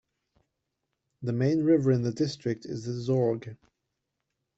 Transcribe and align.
The 1.21 1.31
main 1.31 1.63
river 1.63 1.91
in 1.91 2.01
the 2.01 2.11
district 2.11 2.65
is 2.65 2.85
the 2.85 2.93
Zorge. 3.13 3.55